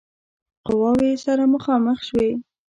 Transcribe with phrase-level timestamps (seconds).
[0.65, 2.29] قواوې سره مخامخ شوې.